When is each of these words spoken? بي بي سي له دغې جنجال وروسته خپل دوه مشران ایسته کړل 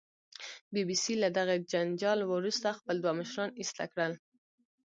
بي 0.73 0.81
بي 0.87 0.95
سي 1.03 1.13
له 1.23 1.29
دغې 1.37 1.57
جنجال 1.71 2.19
وروسته 2.25 2.77
خپل 2.79 2.95
دوه 3.03 3.13
مشران 3.19 3.49
ایسته 3.61 3.83
کړل 3.91 4.13